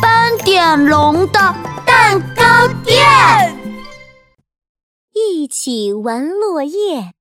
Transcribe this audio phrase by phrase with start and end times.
[0.00, 1.38] 斑点龙的
[1.86, 3.04] 蛋糕店，
[5.12, 7.12] 一起玩落叶。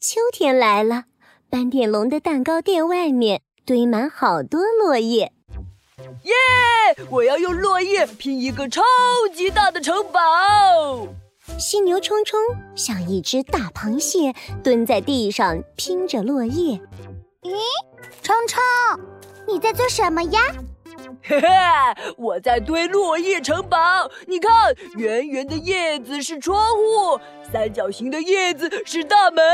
[0.00, 1.04] 秋天来了，
[1.48, 5.32] 斑点龙的蛋糕店外面堆满好多落叶。
[6.24, 6.32] 耶！
[7.10, 8.82] 我要用落叶拼一个超
[9.34, 10.20] 级大的城堡。
[11.58, 12.40] 犀牛冲冲
[12.74, 14.34] 像一只大螃蟹，
[14.64, 16.80] 蹲在地上拼着落叶。
[17.42, 17.54] 咦，
[18.22, 18.60] 冲冲，
[19.46, 20.40] 你在做什么呀？
[21.22, 21.48] 嘿嘿，
[22.16, 24.10] 我在堆落叶城堡。
[24.26, 27.20] 你看，圆圆的叶子是窗户，
[27.52, 29.44] 三角形的叶子是大门，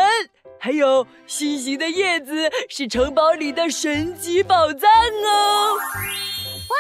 [0.59, 4.91] 还有心形的叶子是城堡里的神奇宝藏
[5.25, 5.77] 哦。
[6.69, 6.77] 哇，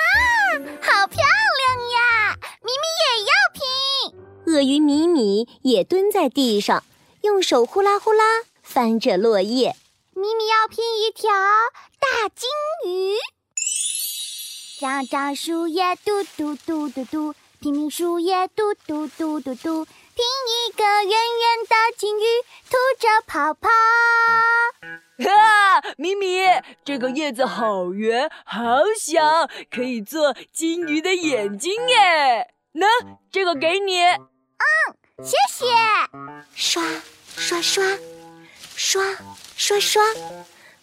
[0.80, 2.36] 好漂亮呀！
[2.62, 3.62] 咪咪也要拼。
[4.46, 6.84] 鳄鱼米米也蹲在地上，
[7.22, 8.24] 用手呼啦呼啦
[8.62, 9.76] 翻着落叶。
[10.14, 11.30] 咪咪要拼一条
[11.98, 12.48] 大金
[12.86, 13.16] 鱼。
[14.82, 22.24] 长长树叶嘟嘟嘟嘟嘟，拼命树叶嘟嘟嘟嘟嘟，拼一个圆圆的金鱼，
[22.68, 23.68] 吐着泡泡。
[25.22, 26.40] 哈，米米，
[26.84, 32.52] 这个叶子好圆，好小，可以做金鱼的眼睛耶。
[32.74, 32.84] 喏，
[33.30, 34.00] 这个给你。
[34.00, 34.18] 嗯，
[35.22, 35.64] 谢谢。
[36.56, 36.82] 刷
[37.36, 37.84] 刷刷，
[38.74, 39.00] 刷
[39.56, 40.02] 刷刷，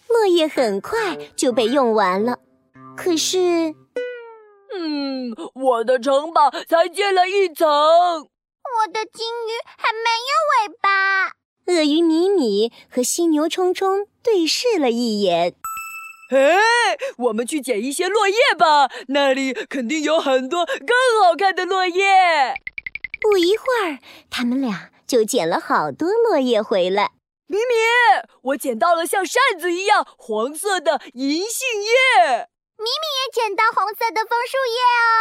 [0.08, 2.38] 落叶很快就被用完了。
[2.96, 3.74] 可是。
[4.82, 11.32] 嗯，我的城堡才建了一层，我的金鱼还没有尾巴。
[11.66, 15.54] 鳄鱼米米和犀牛冲冲对视了一眼。
[16.30, 22.54] 哎，我们去捡一些落叶吧，那里肯定有很多更好看的落叶。
[23.20, 23.98] 不一会儿，
[24.30, 27.10] 他们俩就捡了好多落叶回来。
[27.46, 27.62] 米米，
[28.44, 32.48] 我捡到了像扇子一样黄色的银杏叶。
[32.80, 35.12] 米米也捡到红色的枫树叶哦，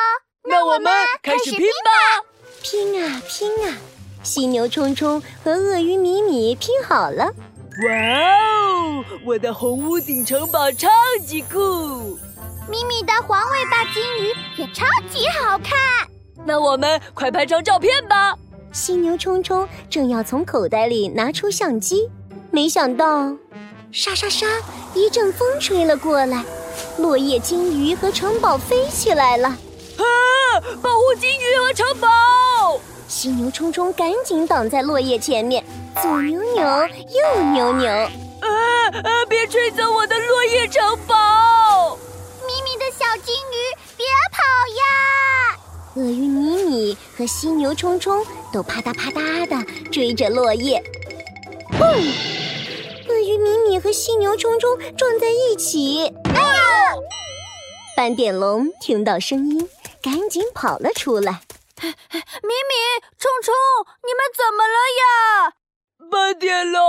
[0.49, 2.23] 那我们开始拼吧！
[2.63, 3.77] 拼啊拼啊！
[4.23, 7.25] 犀牛冲冲和鳄鱼米米拼好了。
[7.25, 10.87] 哇哦，我的红屋顶城堡超
[11.25, 12.17] 级酷！
[12.69, 15.77] 米米的黄尾巴金鱼也超级好看。
[16.45, 18.33] 那我们快拍张照片吧！
[18.71, 22.09] 犀牛冲冲正要从口袋里拿出相机，
[22.51, 23.35] 没想到，
[23.91, 24.47] 沙沙沙，
[24.93, 26.45] 一阵风吹了过来。
[26.97, 29.47] 落叶金鱼和城堡飞起来了！
[29.47, 30.03] 啊！
[30.81, 32.07] 保护金鱼和城堡！
[33.07, 35.63] 犀牛冲冲赶紧挡在落叶前面，
[36.01, 37.89] 左扭扭，右扭扭。
[37.89, 38.49] 啊
[39.03, 39.25] 啊！
[39.27, 41.97] 别吹走我的落叶城堡！
[42.45, 43.57] 咪咪的小金鱼，
[43.97, 44.43] 别跑
[44.77, 45.57] 呀！
[45.95, 50.81] 鳄鱼米米和犀牛冲冲都啪嗒啪嗒的追着落叶。
[51.71, 51.85] 砰！
[53.07, 56.13] 鳄鱼米米和犀牛冲冲撞在一起。
[57.95, 59.69] 斑点龙听到声音，
[60.01, 61.41] 赶紧跑了出来。
[61.81, 62.73] 米米、
[63.17, 63.53] 冲冲，
[64.03, 65.53] 你们怎么了呀？
[66.09, 66.81] 斑点龙，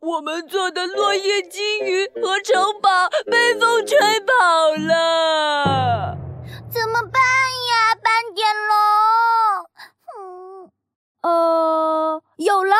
[0.00, 4.34] 我们做的落叶金鱼和城堡被风吹跑
[4.86, 6.16] 了，
[6.70, 7.20] 怎么办
[7.70, 7.94] 呀？
[8.02, 8.76] 斑点龙，
[10.18, 10.70] 嗯，
[11.22, 12.76] 呃，有了，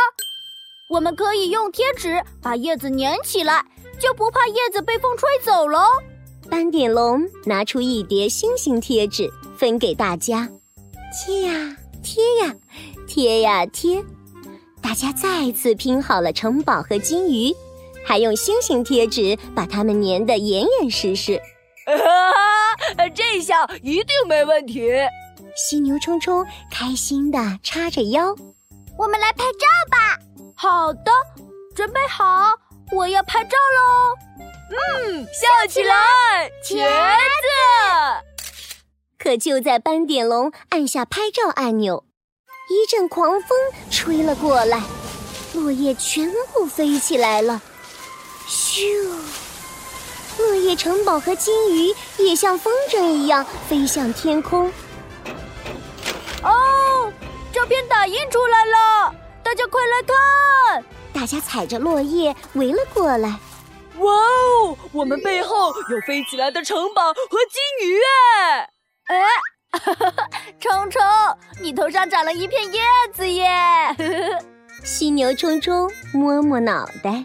[0.91, 3.65] 我们可以用贴纸把叶子粘起来，
[3.99, 5.81] 就不怕叶子被风吹走喽。
[6.51, 10.49] 斑点龙拿出一叠星星贴纸，分给大家，
[11.13, 12.55] 贴呀贴呀，
[13.07, 14.05] 贴呀贴，
[14.81, 17.55] 大家再次拼好了城堡和金鱼，
[18.05, 21.41] 还用星星贴纸把它们粘得严严实实。
[21.87, 24.91] 哈哈，这下一定没问题！
[25.57, 28.35] 犀牛冲冲开心地叉着腰，
[28.99, 30.19] 我们来拍照吧。
[30.55, 31.11] 好的，
[31.75, 32.55] 准备好，
[32.93, 34.14] 我要拍照喽。
[34.71, 35.95] 嗯，笑起来，
[36.63, 38.25] 茄子！
[39.19, 42.05] 可就在斑点龙按下拍照按钮，
[42.71, 43.59] 一阵狂风
[43.91, 44.83] 吹了过来，
[45.53, 47.61] 落叶全部飞起来了。
[48.49, 49.21] 咻！
[50.39, 54.73] 落叶城堡和金鱼也像风筝一样飞向天空。
[56.43, 57.13] 哦，
[57.53, 60.85] 照片打印出来了，大家快来看！
[61.13, 63.39] 大家踩着落叶围了过来。
[63.99, 64.77] 哇哦！
[64.93, 67.99] 我们背后有飞起来的城堡和金鱼
[68.39, 68.69] 哎！
[69.07, 69.17] 哎，
[70.61, 71.01] 冲冲，
[71.61, 72.81] 你头上长了一片叶
[73.13, 73.49] 子耶！
[74.85, 77.25] 犀牛冲冲摸摸脑袋。